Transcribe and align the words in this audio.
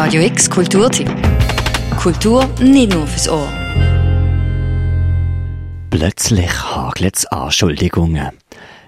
Radio 0.00 0.22
X 0.22 0.48
Kulturtipp. 0.48 1.10
Kultur 1.96 2.48
nicht 2.60 2.92
nur 2.92 3.04
fürs 3.04 3.28
Ohr. 3.28 3.52
Plötzlich 5.90 6.52
hagelt 6.52 7.16
es 7.16 7.26
Anschuldigungen. 7.26 8.30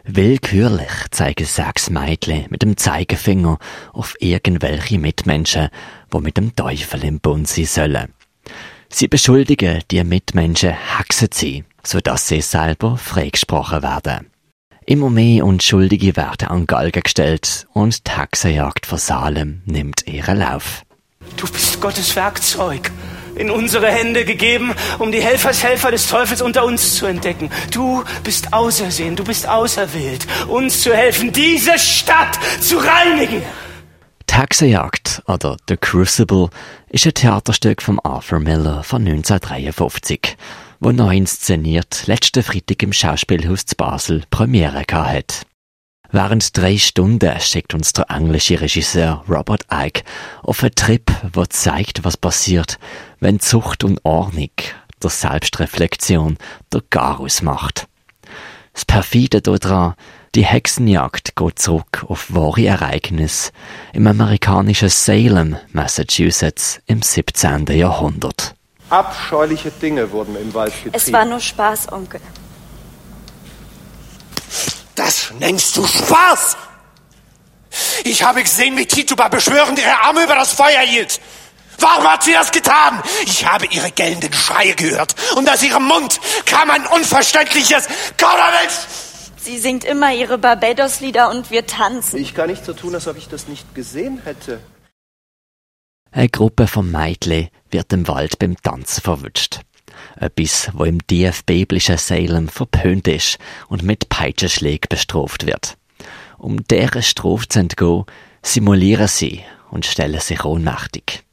Willkürlich 0.04 1.10
zeigen 1.10 1.46
sechs 1.46 1.90
Mädchen 1.90 2.46
mit 2.50 2.62
dem 2.62 2.76
Zeigefinger 2.76 3.58
auf 3.92 4.14
irgendwelche 4.20 5.00
Mitmenschen, 5.00 5.70
die 6.14 6.20
mit 6.20 6.36
dem 6.36 6.54
Teufel 6.54 7.02
im 7.02 7.18
Bund 7.18 7.48
sein 7.48 7.64
sollen. 7.64 8.14
Sie 8.88 9.08
beschuldigen 9.08 9.82
die 9.90 10.04
Mitmenschen, 10.04 10.76
Hexen 10.96 11.30
sein, 11.32 11.64
sodass 11.82 12.28
sie 12.28 12.40
selber 12.40 12.96
freigesprochen 12.96 13.82
werden. 13.82 14.30
Immer 14.86 15.10
mehr 15.10 15.44
Unschuldige 15.44 16.14
werden 16.14 16.46
an 16.46 16.68
Galgen 16.68 17.02
gestellt 17.02 17.66
und 17.72 18.06
die 18.06 18.12
Hexenjagd 18.12 18.86
vor 18.86 18.98
Salem 18.98 19.62
nimmt 19.66 20.06
ihren 20.06 20.38
Lauf. 20.38 20.84
Du 21.40 21.46
bist 21.50 21.80
Gottes 21.80 22.14
Werkzeug 22.16 22.90
in 23.34 23.50
unsere 23.50 23.86
Hände 23.90 24.26
gegeben, 24.26 24.74
um 24.98 25.10
die 25.10 25.22
Helfershelfer 25.22 25.90
des 25.90 26.06
Teufels 26.06 26.42
unter 26.42 26.66
uns 26.66 26.96
zu 26.96 27.06
entdecken. 27.06 27.50
Du 27.72 28.04
bist 28.22 28.52
ausersehen, 28.52 29.16
du 29.16 29.24
bist 29.24 29.48
auserwählt, 29.48 30.26
uns 30.48 30.82
zu 30.82 30.94
helfen, 30.94 31.32
diese 31.32 31.78
Stadt 31.78 32.38
zu 32.60 32.76
reinigen. 32.76 33.42
Die 34.28 34.34
Hexenjagd 34.34 35.22
oder 35.26 35.56
The 35.66 35.78
Crucible 35.78 36.50
ist 36.90 37.06
ein 37.06 37.14
Theaterstück 37.14 37.80
von 37.80 37.98
Arthur 38.00 38.40
Miller 38.40 38.82
von 38.82 39.00
1953, 39.00 40.36
wo 40.78 40.92
neu 40.92 41.16
inszeniert 41.16 42.06
letzten 42.06 42.42
Freitag 42.42 42.82
im 42.82 42.92
Schauspielhaus 42.92 43.64
zu 43.64 43.76
Basel 43.76 44.24
Premiere 44.30 44.84
hat. 44.90 45.46
Während 46.12 46.56
drei 46.56 46.76
Stunden 46.76 47.38
schickt 47.40 47.72
uns 47.72 47.92
der 47.92 48.10
englische 48.10 48.60
Regisseur 48.60 49.24
Robert 49.28 49.66
Icke 49.72 50.02
auf 50.42 50.62
einen 50.62 50.74
Trip, 50.74 51.10
der 51.34 51.50
zeigt, 51.50 52.04
was 52.04 52.16
passiert, 52.16 52.78
wenn 53.20 53.38
Zucht 53.38 53.84
und 53.84 54.04
Ordnung 54.04 54.50
der 55.02 55.10
Selbstreflexion 55.10 56.36
der 56.72 56.82
Garus 56.90 57.42
macht. 57.42 57.86
Das 58.72 58.84
perfide 58.84 59.40
daran, 59.40 59.94
die 60.34 60.44
Hexenjagd 60.44 61.36
geht 61.36 61.58
zurück 61.58 62.04
auf 62.08 62.32
wahre 62.34 62.64
Ereignisse 62.64 63.50
im 63.92 64.06
amerikanischen 64.06 64.88
Salem, 64.88 65.56
Massachusetts 65.72 66.80
im 66.86 67.02
17. 67.02 67.66
Jahrhundert. 67.66 68.54
Abscheuliche 68.90 69.70
Dinge 69.70 70.10
wurden 70.10 70.36
im 70.36 70.52
Wald 70.54 70.72
getrieben. 70.72 70.94
Es 70.94 71.12
war 71.12 71.24
nur 71.24 71.40
Spaß, 71.40 71.92
Onkel. 71.92 72.20
Nennst 75.40 75.74
du 75.78 75.86
Spaß? 75.86 76.58
Ich 78.04 78.22
habe 78.22 78.42
gesehen, 78.42 78.76
wie 78.76 78.84
Tituba 78.84 79.28
beschwörend 79.28 79.78
ihre 79.78 79.98
Arme 80.02 80.24
über 80.24 80.34
das 80.34 80.52
Feuer 80.52 80.80
hielt. 80.80 81.18
Warum 81.78 82.04
hat 82.04 82.22
sie 82.22 82.34
das 82.34 82.52
getan? 82.52 83.02
Ich 83.24 83.46
habe 83.46 83.64
ihre 83.70 83.90
gellenden 83.90 84.34
Schreie 84.34 84.74
gehört. 84.74 85.14
Und 85.36 85.48
aus 85.48 85.62
ihrem 85.62 85.84
Mund 85.84 86.20
kam 86.44 86.70
ein 86.70 86.86
unverständliches 86.86 87.88
Kauderwelsch. 88.18 88.74
Sie 89.38 89.56
singt 89.56 89.84
immer 89.84 90.12
ihre 90.12 90.36
Barbados-Lieder 90.36 91.30
und 91.30 91.50
wir 91.50 91.66
tanzen. 91.66 92.18
Ich 92.18 92.34
kann 92.34 92.50
nicht 92.50 92.66
so 92.66 92.74
tun, 92.74 92.94
als 92.94 93.08
ob 93.08 93.16
ich 93.16 93.28
das 93.28 93.48
nicht 93.48 93.74
gesehen 93.74 94.20
hätte. 94.22 94.60
Eine 96.10 96.28
Gruppe 96.28 96.66
von 96.66 96.90
Mädchen 96.90 97.48
wird 97.70 97.90
im 97.94 98.06
Wald 98.08 98.38
beim 98.38 98.60
Tanzen 98.60 99.00
verwünscht. 99.00 99.60
Etwas, 100.20 100.70
wo 100.74 100.84
im 100.84 100.98
DF-biblischen 101.06 101.96
Salem 101.96 102.48
verpönt 102.48 103.08
ist 103.08 103.38
und 103.68 103.82
mit 103.82 104.10
Peitschenschlägen 104.10 104.86
bestraft 104.88 105.46
wird. 105.46 105.78
Um 106.36 106.62
deren 106.64 107.02
Strafe 107.02 107.48
zu 107.48 107.58
entgehen, 107.58 108.04
simulieren 108.42 109.08
sie 109.08 109.40
und 109.70 109.86
stellen 109.86 110.20
sich 110.20 110.44
ohnmächtig. 110.44 111.24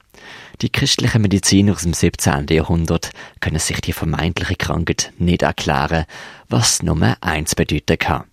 Die 0.62 0.72
christlichen 0.72 1.22
Mediziner 1.22 1.74
aus 1.74 1.84
dem 1.84 1.94
17. 1.94 2.48
Jahrhundert 2.50 3.12
können 3.42 3.60
sich 3.60 3.80
die 3.82 3.94
vermeintliche 3.94 4.56
Krankheit 4.56 5.12
nicht 5.18 5.44
erklären, 5.44 6.06
was 6.50 6.82
Nummer 6.82 7.18
eins 7.22 7.56
bedeuten 7.56 8.00
kann. 8.00 8.24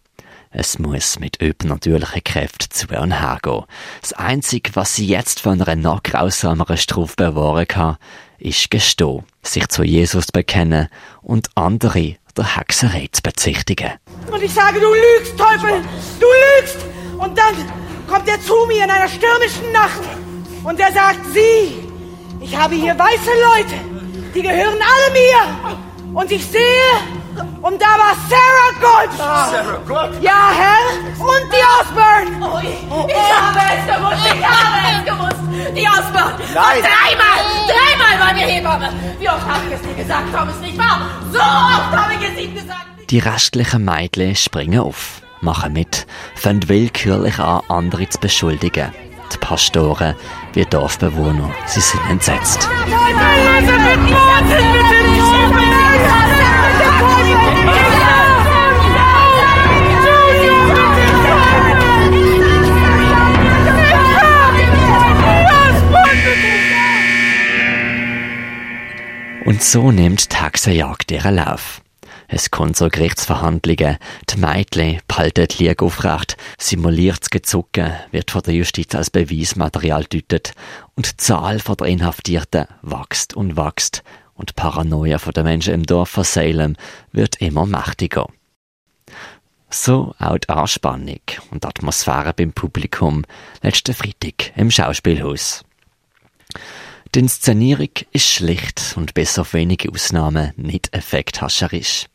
Es 0.57 0.79
muss 0.79 1.19
mit 1.19 1.43
übernatürlichen 1.43 2.23
Kräften 2.23 2.71
zu 2.71 2.87
und 2.97 3.11
hergehen. 3.11 3.65
Das 4.01 4.13
Einzige, 4.13 4.71
was 4.77 4.95
sie 4.95 5.05
jetzt 5.05 5.41
von 5.41 5.61
einer 5.61 5.75
noch 5.75 6.05
grausameren 6.05 6.77
Strafe 6.77 7.17
bewahren 7.17 7.67
kann, 7.67 7.97
ist 8.39 8.71
gestehen, 8.71 9.25
sich 9.43 9.67
zu 9.67 9.83
Jesus 9.83 10.31
bekennen 10.31 10.91
und 11.23 11.49
andere 11.57 12.19
der 12.37 12.57
Hexerei 12.57 13.09
zu 13.11 13.21
bezichtigen. 13.23 13.95
Und 14.31 14.41
ich 14.41 14.55
sage, 14.55 14.79
du 14.79 14.87
lügst, 14.95 15.37
Teufel! 15.37 15.83
Du 16.21 16.27
lügst! 16.27 16.77
Und 17.19 17.37
dann 17.37 17.55
kommt 18.09 18.29
er 18.29 18.41
zu 18.41 18.55
mir 18.69 18.85
in 18.85 18.91
einer 18.91 19.09
stürmischen 19.09 19.73
Nacht 19.73 20.03
und 20.63 20.79
er 20.79 20.93
sagt, 20.93 21.19
sieh, 21.33 21.81
ich 22.41 22.57
habe 22.57 22.77
hier 22.77 22.97
weiße 22.97 23.31
Leute, 23.57 23.75
die 24.33 24.43
gehören 24.43 24.79
alle 24.79 25.13
mir. 25.13 26.15
Und 26.15 26.31
ich 26.31 26.47
sehe, 26.47 26.61
und 27.63 27.81
da 27.81 27.87
war 27.87 28.15
Sarah 28.29 28.73
Gold. 28.81 29.13
Sarah 29.17 29.79
Gold? 29.87 30.23
Ja, 30.23 30.51
Herr. 30.55 30.85
Und 31.19 31.53
die 31.53 31.65
Osborne. 31.81 32.31
Oh, 32.41 32.59
ich, 32.63 32.69
ich 33.09 33.33
habe 33.33 33.61
es 33.75 33.87
gewusst, 33.87 34.27
ich 34.35 34.47
habe 34.47 34.79
es 34.91 35.05
gewusst. 35.05 35.77
Die 35.77 35.87
Osborne. 35.87 36.35
Nein. 36.55 36.77
Und 36.77 36.85
dreimal, 36.85 37.41
dreimal 37.67 38.27
war 38.27 38.35
mir 38.35 38.47
Hebamme. 38.47 38.93
Wie 39.19 39.29
oft 39.29 39.47
habe 39.47 39.61
ich 39.69 39.75
es 39.75 39.83
dir 39.83 39.95
gesagt, 39.95 40.33
Thomas, 40.33 40.59
nicht 40.61 40.79
wahr? 40.79 41.01
So 41.33 41.39
oft 41.39 41.97
habe 41.97 42.15
ich 42.15 42.31
es 42.31 42.45
ihm 42.45 42.55
gesagt. 42.55 42.87
Die 43.11 43.19
restlichen 43.19 43.85
Mädchen 43.85 44.35
springen 44.35 44.81
auf, 44.81 45.21
machen 45.41 45.73
mit, 45.73 46.07
fangen 46.35 46.69
willkürlich 46.69 47.39
an, 47.39 47.63
andere 47.69 48.09
zu 48.09 48.19
beschuldigen. 48.19 48.93
Die 49.33 49.39
Pastoren 49.39 50.15
wie 50.53 50.65
Dorfbewohner, 50.65 51.51
sie 51.67 51.81
sind 51.81 52.01
entsetzt. 52.09 52.69
Und 69.45 69.63
so 69.63 69.93
nimmt 69.93 70.33
die 70.33 70.37
Hexenjagd 70.37 71.11
ihren 71.11 71.35
Lauf. 71.35 71.83
Es 72.29 72.51
kommt 72.51 72.77
zu 72.77 72.89
Gerichtsverhandlungen, 72.89 73.99
die 74.31 74.37
Mädchen 74.39 75.01
behalten 75.07 75.47
die 75.47 75.65
Liege 75.65 75.85
aufrecht, 75.85 76.39
simuliertes 76.59 77.29
Gezucken 77.29 77.93
wird 78.11 78.31
von 78.31 78.41
der 78.41 78.55
Justiz 78.55 78.95
als 78.95 79.11
Beweismaterial 79.11 80.05
deutet 80.05 80.53
und 80.95 81.13
die 81.13 81.17
Zahl 81.19 81.59
der 81.59 81.87
Inhaftierten 81.87 82.67
wächst 82.81 83.35
und 83.35 83.59
wächst 83.59 84.03
und 84.33 84.51
die 84.51 84.55
Paranoia 84.55 85.19
der 85.19 85.45
Menschen 85.45 85.75
im 85.75 85.83
Dorf 85.85 86.09
von 86.09 86.25
Salem 86.25 86.77
wird 87.13 87.43
immer 87.43 87.67
mächtiger. 87.67 88.27
So 89.69 90.15
auch 90.19 90.39
die 90.39 90.49
Anspannung 90.49 91.21
und 91.51 91.65
die 91.65 91.69
Atmosphäre 91.69 92.33
beim 92.33 92.55
Publikum 92.55 93.25
letzten 93.61 93.95
Freitag 93.95 94.57
im 94.57 94.71
Schauspielhaus. 94.71 95.65
Die 97.15 97.21
Inszenierung 97.21 97.91
ist 98.11 98.27
schlicht 98.27 98.95
und 98.97 99.15
bis 99.15 99.39
auf 99.39 99.55
wenige 99.55 99.89
Ausnahmen 99.89 100.53
nicht 100.57 100.93
effekthascherisch. 100.93 102.07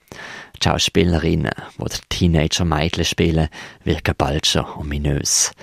Die 0.57 0.59
Schauspielerinnen, 0.61 1.53
die 1.77 1.99
Teenager-Mädchen 2.09 3.05
spielen, 3.05 3.47
wirken 3.85 4.13
bald 4.17 4.45
schon 4.45 4.65
ominös. 4.65 5.53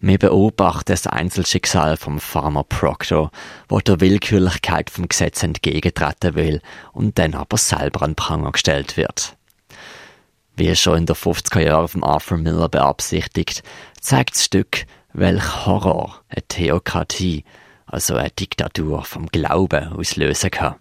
Wir 0.00 0.16
beobachten 0.16 0.92
das 0.92 1.06
Einzelschicksal 1.06 1.98
vom 1.98 2.18
Farmer 2.18 2.64
Proctor, 2.64 3.30
wo 3.68 3.80
der 3.80 4.00
Willkürlichkeit 4.00 4.88
vom 4.88 5.08
Gesetz 5.08 5.42
entgegentreten 5.42 6.34
will 6.34 6.62
und 6.94 7.18
dann 7.18 7.34
aber 7.34 7.58
selber 7.58 8.00
an 8.00 8.14
Pranger 8.14 8.52
gestellt 8.52 8.96
wird. 8.96 9.36
Wie 10.56 10.74
schon 10.74 11.00
in 11.00 11.06
der 11.06 11.16
50er 11.16 11.60
Jahren 11.60 11.88
von 11.88 12.02
Arthur 12.02 12.38
Miller 12.38 12.70
beabsichtigt, 12.70 13.62
zeigt 14.00 14.36
das 14.36 14.44
Stück, 14.46 14.86
welch 15.12 15.66
Horror 15.66 16.22
eine 16.30 16.48
Theokratie, 16.48 17.44
also 17.86 18.16
eine 18.16 18.30
Diktatur 18.30 19.04
vom 19.04 19.26
Glauben 19.28 19.92
auslösen 19.92 20.50
kann. 20.50 20.76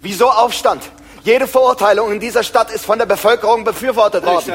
Wieso 0.00 0.30
Aufstand? 0.30 0.82
Jede 1.24 1.48
Verurteilung 1.48 2.12
in 2.12 2.20
dieser 2.20 2.42
Stadt 2.42 2.70
ist 2.70 2.84
von 2.84 2.98
der 2.98 3.06
Bevölkerung 3.06 3.64
befürwortet 3.64 4.24
worden. 4.24 4.52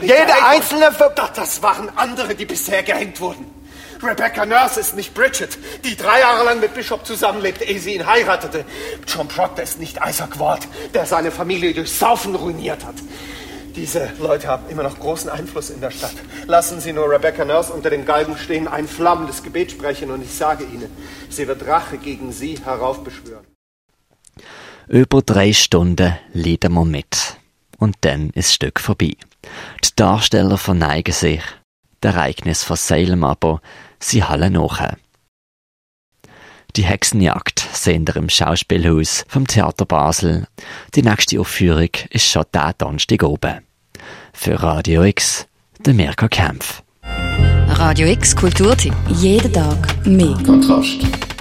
Jede 0.00 0.44
einzelne 0.44 0.92
Ver 0.92 1.12
das 1.34 1.62
waren 1.62 1.90
andere, 1.96 2.34
die 2.34 2.44
bisher 2.44 2.82
gehängt 2.82 3.20
wurden. 3.20 3.46
Rebecca 4.02 4.44
Nurse 4.44 4.80
ist 4.80 4.94
nicht 4.94 5.14
Bridget, 5.14 5.58
die 5.84 5.96
drei 5.96 6.20
Jahre 6.20 6.44
lang 6.44 6.60
mit 6.60 6.74
Bishop 6.74 7.06
zusammenlebte, 7.06 7.64
ehe 7.64 7.80
sie 7.80 7.94
ihn 7.94 8.06
heiratete. 8.06 8.64
John 9.06 9.26
Proctor 9.26 9.64
ist 9.64 9.80
nicht 9.80 9.98
Isaac 10.06 10.38
Ward, 10.38 10.68
der 10.92 11.06
seine 11.06 11.30
Familie 11.30 11.72
durch 11.72 11.92
Saufen 11.92 12.34
ruiniert 12.34 12.84
hat. 12.84 12.96
Diese 13.76 14.10
Leute 14.18 14.48
haben 14.48 14.68
immer 14.70 14.82
noch 14.82 14.98
großen 14.98 15.28
Einfluss 15.28 15.68
in 15.68 15.82
der 15.82 15.90
Stadt. 15.90 16.14
Lassen 16.46 16.80
Sie 16.80 16.94
nur 16.94 17.10
Rebecca 17.10 17.44
Nurse 17.44 17.72
unter 17.72 17.90
den 17.90 18.06
Galgen 18.06 18.38
stehen, 18.38 18.68
ein 18.68 18.88
flammendes 18.88 19.42
Gebet 19.42 19.70
sprechen 19.70 20.10
und 20.10 20.22
ich 20.22 20.32
sage 20.32 20.64
Ihnen, 20.64 20.90
sie 21.28 21.46
wird 21.46 21.66
Rache 21.66 21.98
gegen 21.98 22.32
Sie 22.32 22.58
heraufbeschwören. 22.58 23.46
Über 24.88 25.20
drei 25.20 25.52
Stunden 25.52 26.16
leiden 26.32 26.72
wir 26.72 26.84
mit. 26.84 27.36
Und 27.78 27.96
dann 28.00 28.30
ist 28.30 28.48
das 28.48 28.54
Stück 28.54 28.80
vorbei. 28.80 29.16
Die 29.84 29.90
Darsteller 29.94 30.56
verneigen 30.56 31.12
sich. 31.12 31.42
Das 32.00 32.14
Ereignis 32.14 32.62
Salem 32.62 33.24
aber, 33.24 33.60
sie 33.98 34.24
hallen 34.24 34.54
nach. 34.54 34.96
Die 36.74 36.84
Hexenjagd 36.84 37.66
sehen 37.72 38.06
wir 38.06 38.16
im 38.16 38.28
Schauspielhaus 38.28 39.24
vom 39.28 39.46
Theater 39.46 39.86
Basel. 39.86 40.46
Die 40.94 41.02
nächste 41.02 41.40
Aufführung 41.40 41.90
ist 42.10 42.26
schon 42.26 42.44
der 42.52 42.74
Donnerstag 42.76 43.22
oben. 43.22 43.60
Für 44.32 44.62
Radio 44.62 45.04
X, 45.04 45.46
der 45.78 45.94
Mirko 45.94 46.28
Kempf. 46.28 46.82
Radio 47.68 48.08
X 48.08 48.34
Kulturtipp. 48.34 48.94
Jeden 49.08 49.52
Tag 49.52 50.06
mehr. 50.06 50.36
Kontrast. 50.44 51.35